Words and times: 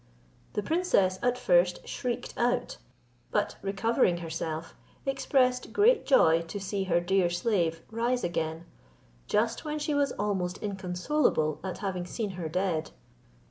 The 0.53 0.63
princess 0.63 1.19
at 1.21 1.37
first 1.37 1.87
shrieked 1.87 2.33
out, 2.35 2.77
but 3.29 3.57
recovering 3.61 4.17
herself, 4.17 4.73
expressed 5.05 5.71
great 5.73 6.07
joy 6.07 6.41
to 6.41 6.59
see 6.59 6.85
her 6.85 6.99
dear 6.99 7.29
slave 7.29 7.83
rise 7.91 8.23
again, 8.23 8.65
just 9.27 9.63
when 9.63 9.77
she 9.77 9.93
was 9.93 10.11
almost 10.13 10.57
inconsolable 10.57 11.59
at 11.63 11.77
having 11.85 12.07
seen 12.07 12.31
her 12.31 12.49
dead. 12.49 12.89